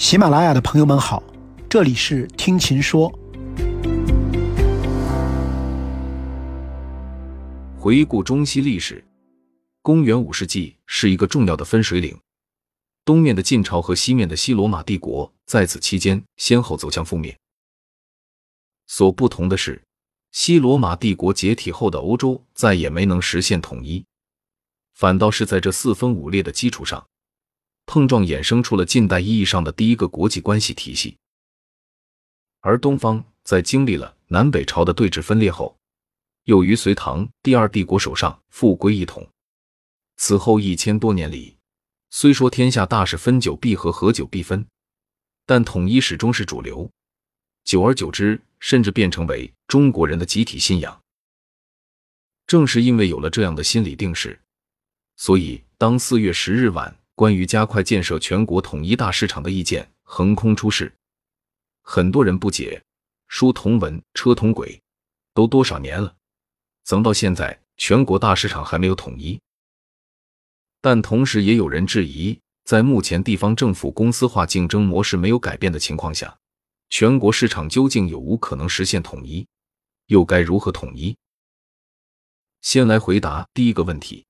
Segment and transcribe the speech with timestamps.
[0.00, 1.22] 喜马拉雅的朋友们好，
[1.68, 3.12] 这里是听琴说。
[7.78, 9.04] 回顾中西历史，
[9.82, 12.18] 公元五世纪是一个重要的分水岭。
[13.04, 17.38] 东面的晋朝和西面的西罗马帝国在此期间先后走向覆灭。
[18.86, 19.82] 所不同的是，
[20.32, 24.06] 西罗马帝国解体后的欧洲再也没能实现统一，
[24.94, 27.06] 反倒是在这四分五裂的基础上。
[27.92, 31.16] 碰撞衍生出了近代意义上的第一个国际关系体系，
[32.60, 35.76] 而东方在经历了南北朝的对峙分裂后，
[36.44, 39.28] 又于隋唐第二帝国手上复归一统。
[40.18, 41.56] 此后一千多年里，
[42.10, 44.64] 虽说天下大事分久必合，合久必分，
[45.44, 46.88] 但统一始终是主流。
[47.64, 51.02] 久而久之，甚至变成为中国人的集体信仰。
[52.46, 54.40] 正是因为有了这样的心理定势，
[55.16, 56.96] 所以当四月十日晚。
[57.20, 60.90] 关于加快建设全国统一大市场的意见横空出世，
[61.82, 62.82] 很多人不解：
[63.28, 64.80] 书同文，车同轨，
[65.34, 66.16] 都多少年了，
[66.82, 69.38] 怎么到现在全国大市场还没有统一？
[70.80, 76.38] 但同时也有人质疑，在目前地方政府公司化竞争模式没有改变的情况下，
[76.88, 79.46] 全国市场究竟有无可能实现统一？
[80.06, 81.14] 又该如何统一？
[82.62, 84.24] 先来回答第一个问题。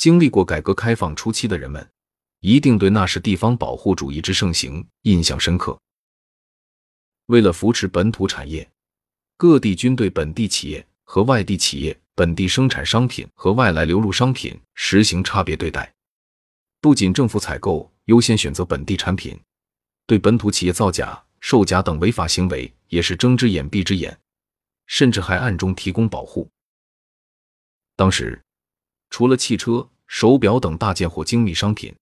[0.00, 1.86] 经历过改革开放初期的人们，
[2.40, 5.78] 一定对那时地方保护主义之盛行印象深刻。
[7.26, 8.66] 为了扶持本土产业，
[9.36, 15.94] 各地均对本地企业和外地企业、本地生产商品和外来流入商品实行差别对待。
[16.80, 19.38] 不仅政府采购优先选择本地产品，
[20.06, 24.18] 对本土企业造假、售假等违法行为也是睁只眼闭只眼，
[24.86, 26.48] 甚至还暗中提供保护。
[27.96, 28.42] 当时。
[29.10, 31.94] 除了汽车、手表等大件或精密商品，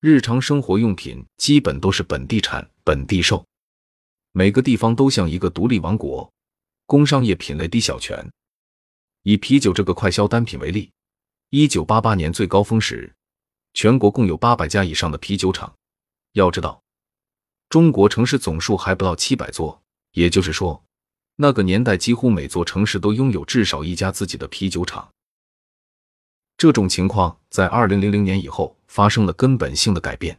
[0.00, 3.44] 日常生活用品基本都是本地产、本地售。
[4.32, 6.30] 每个地方都像一个独立王国，
[6.86, 8.30] 工商业品类低小全。
[9.22, 10.90] 以啤酒这个快销单品为例，
[11.50, 13.12] 一九八八年最高峰时，
[13.74, 15.74] 全国共有八百家以上的啤酒厂。
[16.32, 16.82] 要知道，
[17.68, 19.82] 中国城市总数还不到七百座，
[20.12, 20.84] 也就是说，
[21.36, 25.10] 那个年代几乎每座城市都拥有至少一家自己的啤酒厂。
[26.58, 30.38] 这种情况在二零零零年以后发生了根本性的改变。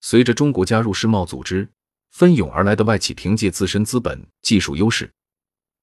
[0.00, 1.66] 随着中国加入世贸组织，
[2.10, 5.10] 蜂拥而来的外企凭借自身资本、技术优势，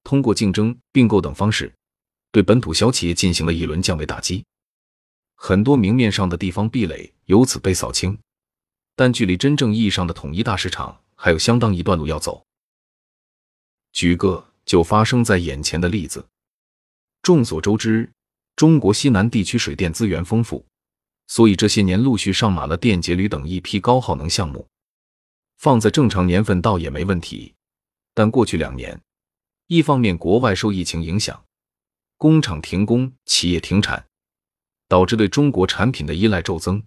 [0.03, 1.73] 通过竞争、并购等方式，
[2.31, 4.45] 对本土小企业进行了一轮降维打击。
[5.35, 8.15] 很多明面上的地方壁垒由此被扫清，
[8.95, 12.45] 但距离真正意义上的统一大市场还有相当一段路要走。
[13.91, 16.27] 举个就发生在眼前的例子，
[17.23, 18.11] 众所周知。
[18.61, 20.63] 中国西南地区水电资源丰富，
[21.25, 24.67] 所以这些年陆续上马了电解铝等一批高耗能项目。
[25.57, 27.55] 放在正常年份倒也没问题，
[28.13, 29.01] 但过去两年，
[29.65, 31.43] 一方面国外受疫情影响，
[32.17, 34.05] 工厂停工、企业停产，
[34.87, 36.83] 导致对中国产品的依赖骤增，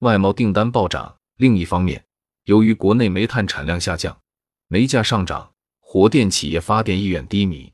[0.00, 2.04] 外贸订单暴涨；另一方面，
[2.44, 4.20] 由于国内煤炭产量下降，
[4.66, 7.72] 煤价上涨，火电企业发电意愿低迷，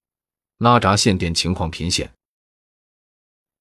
[0.58, 2.12] 拉闸限电情况频现。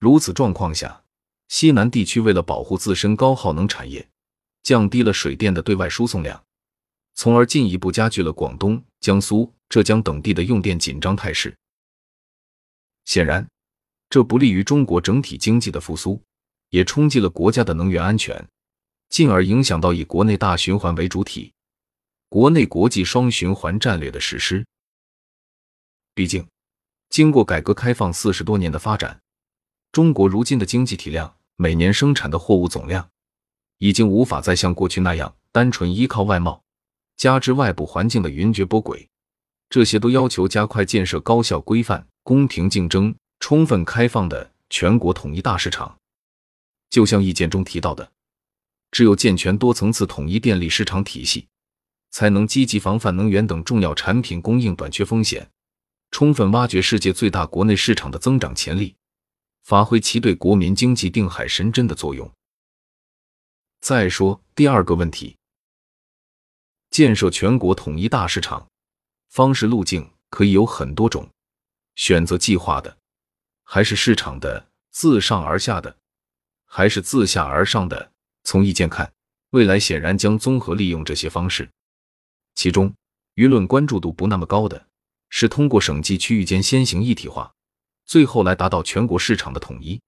[0.03, 1.01] 如此状况下，
[1.47, 4.05] 西南地区为了保护自身高耗能产业，
[4.61, 6.43] 降低了水电的对外输送量，
[7.13, 11.55] 从而进一步加剧了广东、江苏、浙江等地的用电紧张态势。
[13.05, 13.47] 显然，
[14.09, 16.21] 这不利于中国整体经济的复苏，
[16.67, 18.45] 也冲击了国家的能源安全，
[19.07, 21.53] 进而影响到以国内大循环为主体、
[22.27, 24.65] 国内国际双循环战略的实施。
[26.13, 26.45] 毕竟，
[27.07, 29.22] 经过改革开放四十多年的发展。
[29.93, 33.11] 中国如今的经济体量，每年生产的货物总量，
[33.77, 36.63] 已经无法再像过去那样单纯依靠外贸，
[37.15, 39.07] 加之外部环境的云谲波诡，
[39.69, 45.95] 这些都要求加快建设高效、规范、公平竞争、充分开放的全国统一大市场。
[46.89, 48.11] 就像意见中提到的，
[48.89, 51.47] 只有健全多层次统一电力市场体系，
[52.09, 55.51] 才能积极防范能源等重要产品供应短缺风险，
[56.09, 58.95] 充分挖掘世界最大国内市场的增长潜力。
[59.63, 62.31] 发挥其对国民经济定海神针的作用。
[63.79, 65.35] 再说第二个问题，
[66.89, 68.67] 建设全国统一大市场
[69.29, 71.29] 方式路径可以有很多种，
[71.95, 72.97] 选择计划的，
[73.63, 75.97] 还是市场的自上而下的，
[76.65, 78.11] 还是自下而上的？
[78.43, 79.13] 从意见看，
[79.51, 81.69] 未来显然将综合利用这些方式。
[82.55, 82.93] 其中，
[83.35, 84.87] 舆论关注度不那么高的
[85.29, 87.53] 是通过省际区域间先行一体化。
[88.05, 90.01] 最后来达到全国市场的统一，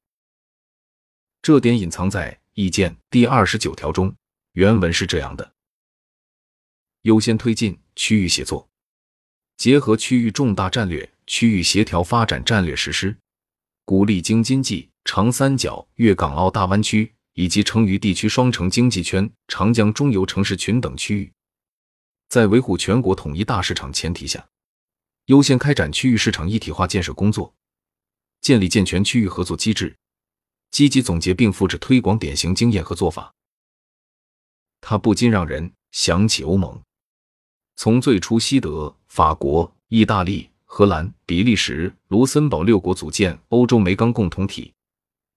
[1.42, 4.16] 这点隐藏在意见第二十九条中，
[4.54, 5.54] 原文是这样的：
[7.04, 8.70] 优先推进区域协作，
[9.58, 13.18] 结合区域重大战略、区域协调发展战略实施，
[13.86, 21.32] 鼓励京津冀、长三角、粤港澳大湾区以及成渝地区双城经济圈、长江中游城市群等区域，
[22.28, 24.48] 在维护全国统一大市场前提下，
[25.26, 27.54] 优先开展区域市场一体化建设工作，
[28.46, 29.96] 建立健全区域合作机制。
[30.70, 33.34] 积极总结并复制推广典型经验和做法，
[34.82, 36.80] 它不禁让人想起欧盟。
[37.76, 44.72] 从最初西德、法国、意大利、荷兰、比利时、卢森堡六国组建欧洲煤钢共同体，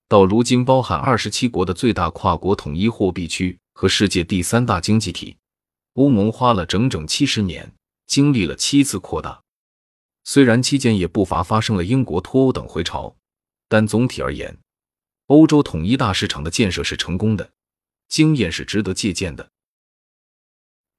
[0.07, 5.35] 到如今包含二十七国的最大跨国统一货币区和世界第三大经济体，
[5.95, 7.73] 欧盟花了整整七十年，
[8.07, 9.41] 经历了七次扩大。
[10.31, 13.17] 虽然期间也不乏发生了英国脱欧等回潮，
[13.67, 14.59] 但总体而言。
[15.29, 17.51] 欧洲统一大市场的建设是成功的，
[18.09, 19.51] 经验是值得借鉴的。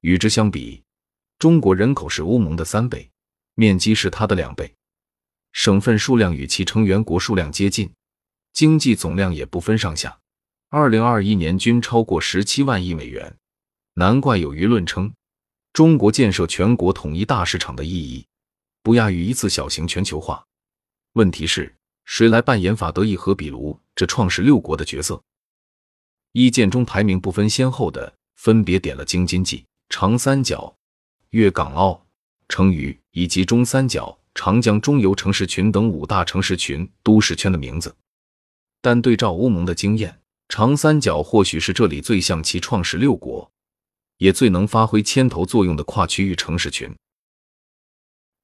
[0.00, 0.82] 与之相比，
[1.38, 3.08] 中国人口是欧盟的三倍，
[3.54, 4.74] 面积是它的两倍，
[5.52, 7.88] 省份数量与其成员国数量接近，
[8.52, 10.18] 经济总量也不分上下，
[10.70, 13.36] 二零二一年均超过十七万亿美元。
[13.94, 15.14] 难怪有舆论称，
[15.72, 18.26] 中国建设全国统一大市场的意义
[18.82, 20.46] 不亚于一次小型全球化。
[21.12, 21.74] 问题是？
[22.06, 25.22] 谁来扮演法德意和比卢这创始六国的角色？
[26.32, 30.74] 意见中排名不分先后的，分别点了京津冀、长三角、
[31.30, 32.04] 粤港澳、
[32.48, 37.94] 成渝以及中三角、长江中游城市群等五大城市群都市圈的名字。
[38.80, 43.52] 但对照欧盟的经验，长三角或许是这里最像其创始六国，
[44.16, 46.92] 也最能发挥牵头作用的跨区域城市群。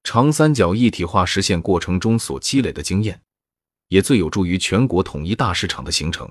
[0.08, 3.20] 长三角一体化实现过程中所积累的经验。
[3.88, 6.31] 也最有助于全国统一大市场的形成。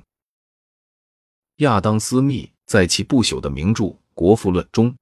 [1.57, 3.83] 亚当·斯密在其不朽的名著
[4.13, 4.95] 《国富论》中，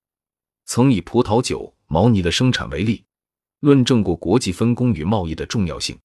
[0.65, 3.03] 曾以葡萄酒、毛呢的生产为例，
[3.59, 5.95] 论证过国际分工与贸易的重要性。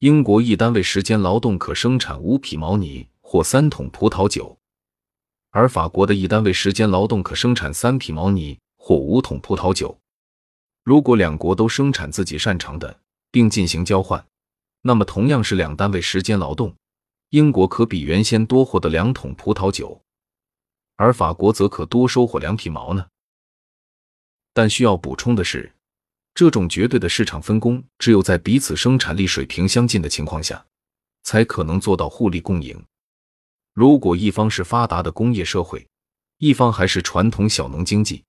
[0.00, 4.58] 英国一单位时间劳动可生产五匹毛呢或三桶葡萄酒，
[5.50, 9.96] 而法国的一单位时间劳动可生产三匹毛呢或五桶葡萄酒。
[10.84, 13.00] 如果两国都生产自己擅长的，
[13.30, 14.24] 并进行交换。
[14.82, 16.74] 那么，同样是两单位时间劳动，
[17.30, 20.02] 英国可比原先多获得两桶葡萄酒，
[20.96, 23.06] 而法国则可多收获两匹毛呢。
[24.52, 25.72] 但需要补充的是，
[26.34, 30.66] 这种绝对的市场分工，只有在彼此生产力水平相近的情况下，
[31.22, 32.84] 才可能做到互利共赢。
[33.72, 35.86] 如果一方是发达的工业社会，
[36.38, 38.24] 一方还是传统小农经济，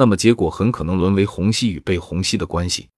[0.00, 2.88] 那么结果很可能沦为虹吸与被虹吸的关系。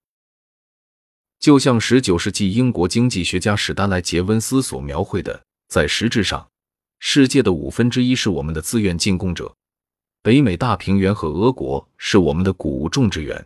[1.40, 6.48] 就像十九世纪英国经济学家史丹莱·杰温斯所描绘的，在实质上，
[7.00, 9.52] 世界的五分之一是我们的自愿进贡者，
[10.22, 13.44] 北美大平原和俄国是我们的谷物种植园，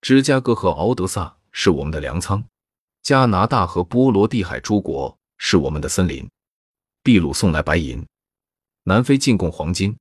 [0.00, 2.42] 芝加哥和敖德萨是我们的粮仓，
[3.02, 6.26] 加拿大和波罗的海诸国是我们的森林，
[7.02, 8.06] 秘鲁送来白银，
[8.84, 9.94] 南非进贡黄金，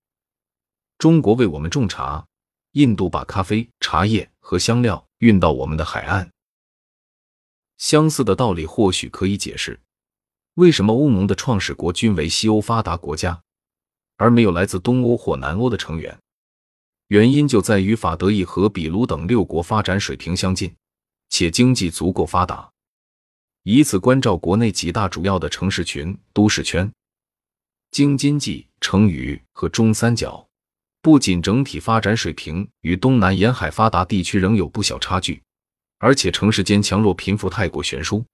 [0.98, 2.26] 中国为我们种茶，
[2.74, 6.30] 印度把咖啡、茶叶和香料运到我们的海岸。
[7.78, 9.80] 相似的道理或许可以解释，
[10.56, 13.42] 为什么欧盟的创始国均为西欧发达国家，
[14.18, 16.18] 而没有来自东欧或南欧的成员。
[17.08, 20.76] 原因就在于法德意和比卢等六国发展水平相近，
[21.30, 22.72] 且经济足够发达。
[23.64, 26.92] 以此关照国内几大主要的城市群、都市圈，
[27.92, 30.48] 京津冀、成渝和中三角，
[31.04, 35.44] 不仅整体发展水平与东南沿海发达地区仍有不小差距。
[35.98, 38.26] 而且城市间强弱贫富太过悬殊，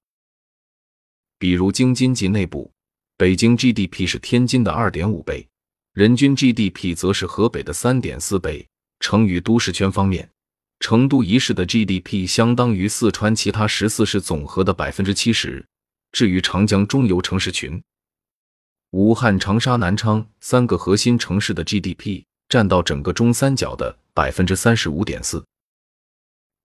[1.40, 2.72] 比如京津冀内部，
[3.18, 5.48] 北京 GDP 是天津的二点五倍，
[5.94, 8.68] 人均 GDP 则是河北的三点四倍。
[9.00, 10.30] 成渝都市圈方面，
[10.80, 15.66] 成都一市的 GDP 相当于四川其他十四市总和的百分之七十。
[16.12, 17.82] 至于长江中游城市群，
[18.92, 25.46] 武汉、长沙、南昌三个核心城市的 GDP 占到整个中三角的百分之三十五点四。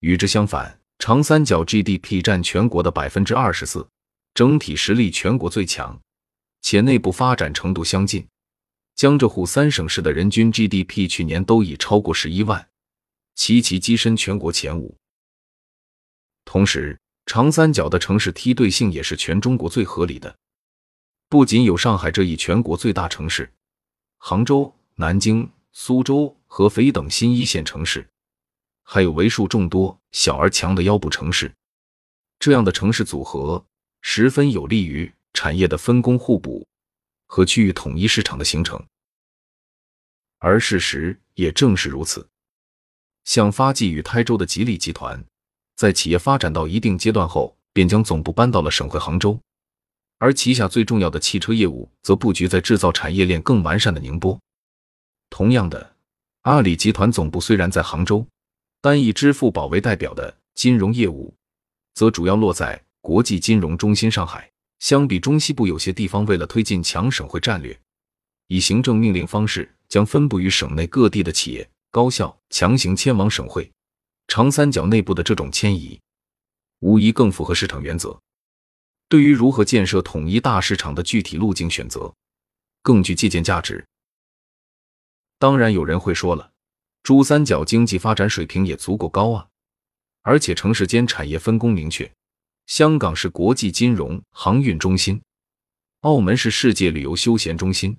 [0.01, 0.81] 与之相反。
[1.01, 3.87] 长三角 GDP 占全国的百分之二十四，
[4.33, 6.01] 整体实力全国最强，
[6.63, 8.27] 且内部发展程度相近。
[8.95, 12.69] 江浙沪三省市的人均 GDP 去年都已超过十一万，
[13.35, 14.97] 齐齐跻身全国前五。
[16.45, 20.35] 同时，长三角的城市梯队性也是全中国最合理的。
[21.29, 23.53] 不仅有上海这一全国最大城市，
[24.19, 28.09] 杭州、南京、苏州、合肥等新一线城市。
[28.85, 31.53] 还有为数众多小而强的腰部城市，
[32.39, 33.63] 这样的城市组合
[34.01, 36.65] 十分有利于产业的分工互补
[37.27, 38.83] 和区域统一市场的形成。
[40.39, 42.27] 而事实也正是如此。
[43.25, 45.23] 像发迹于台州的吉利集团，
[45.75, 49.41] 在企业发展到一定阶段后，便将总部搬到了省会杭州，
[50.19, 54.39] 而旗下最重要的汽车业务则布局在制造产业链更完善的宁波。
[55.37, 55.97] 同样的，
[56.43, 58.25] 阿里集团总部虽然在杭州，
[58.81, 61.35] 但以支付宝为代表的金融业务，
[61.95, 64.49] 则主要落在国际金融中心上海。
[64.79, 67.77] 相比中西部有些地方，为了推进强省会战略，
[68.47, 71.69] 以行政命令方式将分布于省内各地的企业。
[71.91, 73.69] 高校强行迁往省会，
[74.29, 76.01] 长三角内部的这种迁移，
[76.79, 78.17] 无疑更符合市场原则。
[79.09, 82.15] 对于如何建设统一大市场的具体路径选择，
[82.83, 83.85] 更具借鉴价值。
[85.39, 86.53] 当然，有人会说了，
[87.03, 89.49] 珠三角经济发展水平也足够高啊，
[90.23, 92.11] 而且城市间产业分工明确。
[92.67, 95.21] 香港是国际金融航运中心，
[96.01, 97.99] 澳门是世界旅游休闲中心，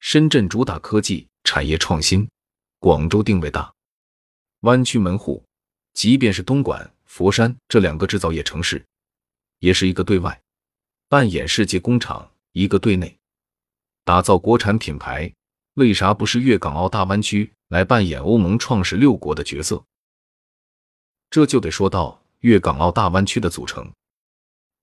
[0.00, 2.28] 深圳主打科技产业创新。
[2.80, 3.72] 广州定位大，
[4.60, 5.44] 湾区门户，
[5.92, 8.82] 即便是东莞、佛山这两个制造业城市，
[9.58, 10.40] 也是一个对外
[11.08, 13.16] 扮演世界工厂，一个对内
[14.02, 15.32] 打造国产品牌。
[15.74, 19.84] 为啥不是粤港澳大湾区来扮演欧盟创始六国的角色？
[21.30, 23.90] 这就得说到粤港澳大湾区的组成。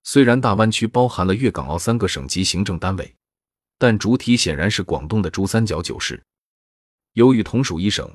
[0.04, 3.14] 虽然大湾区包含了粤港澳三个省级行政单位，
[3.76, 6.22] 但主体显然是广东的珠三角九市。
[7.12, 8.10] 由于同属一省，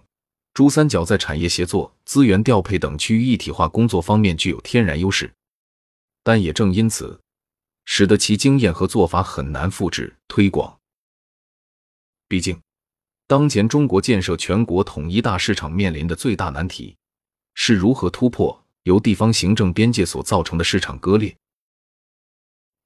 [0.56, 5.32] 珠三角在产业协作、资源调配等区域一体化工作方面具有天然优势，
[6.24, 7.20] 但也正因此，
[7.86, 10.80] 使得其经验和做法很难复制推广。
[12.27, 12.62] 毕竟，
[13.27, 16.96] 当前中国建设全国统一大市场面临的最大难题，
[17.53, 21.36] 是如何突破由地方行政边界所造成的市场割裂。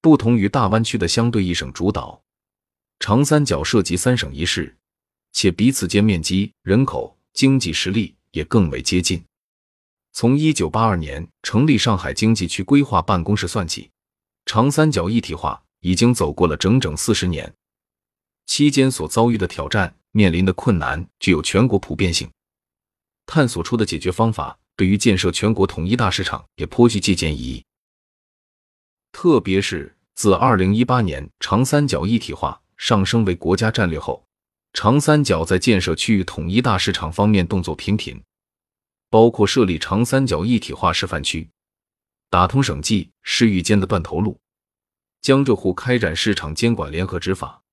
[0.01, 2.22] 不同于大湾区的相对一省主导，
[3.00, 4.75] 长三角涉及三省一市。
[5.34, 9.24] 且彼此间面积、人口、经济实力也更为接近。
[10.13, 13.91] 从一九八二年成立上海经济区规划办公室算起，
[14.46, 17.53] 长三角一体化已经走过了整整四十年，
[18.48, 22.27] 期间所遭遇的挑战、面临的困难具有全国普遍性，
[23.27, 27.63] 探索出的解决方法对于建设全国统一大市场也颇具借鉴意义。
[29.12, 34.24] 特别是自二零一八年长三角一体化上升为国家战略后。
[34.74, 38.22] 长三角在建设区域统一大市场方面动作频频，
[39.10, 41.50] 包括设立长三角一体化示范区，
[42.30, 44.39] 打通省际市域间的断头路，
[45.22, 47.63] 江浙沪开展市场监管联合执法，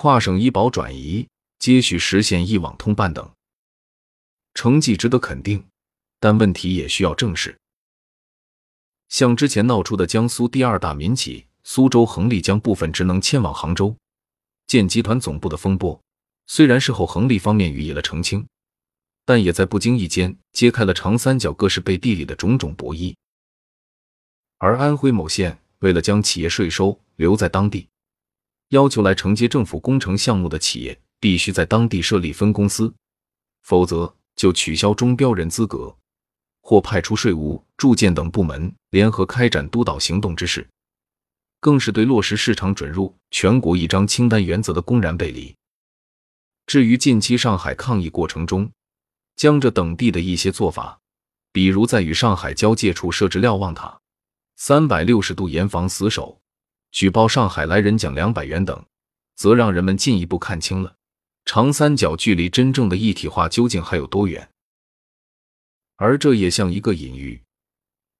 [0.00, 1.26] 跨省医保转移
[1.58, 3.32] 接续实现一网通办等，
[4.54, 5.66] 成绩值得肯定，
[6.20, 7.58] 但问题也需要正视。
[9.08, 13.96] 像之前闹出的江苏第二大民企苏州恒力将部分职能迁往杭州
[14.68, 16.00] 建集团总部的风波。
[16.46, 18.46] 虽然事后恒力方面予以了澄清，
[19.24, 23.16] 但也在不经意间揭开了长三角各市背地里的种种博弈。
[24.58, 27.88] 而安徽某县为了将企业税收留在当地，
[28.68, 32.94] 要求来承接政府工程项目的企业必须在当地设立分公司，
[33.62, 35.96] 否则就取消中标人资格，
[36.60, 40.68] 或派出税务、住建等部门联合开展督导行动之事，
[41.60, 45.54] 更是对落实市场准入全国一张清单原则的公然背离。
[46.66, 48.70] 至于近期上海抗议过程中，
[49.36, 51.00] 江浙等地的一些做法，
[51.52, 53.98] 比如在与上海交界处设置瞭望塔，
[54.56, 56.38] 三百六十度严防死守，
[56.90, 58.84] 举报上海来人奖两百元等，
[59.36, 60.96] 则让人们进一步看清了
[61.44, 64.50] 长三角距离真正的一体化究竟还有多远。
[65.96, 67.42] 而这也像一个隐喻，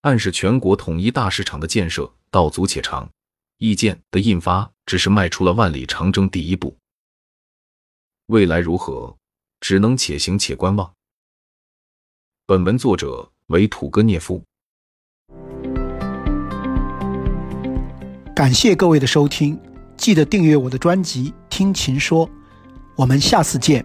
[0.00, 3.10] 暗示全国统一大市场的建设道阻且长，
[3.58, 6.76] 意见的印发只是迈出了万里长征第一步。
[8.26, 9.16] 未来如何，
[9.60, 10.92] 只能且行且观望。
[12.46, 14.44] 本文作者为土哥涅夫，
[18.38, 19.58] 感谢各位的收听，
[19.96, 22.24] 记得订阅我的专辑《听琴说》，
[22.94, 23.84] 我们下次见。